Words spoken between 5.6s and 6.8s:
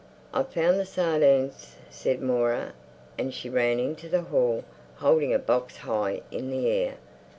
high in the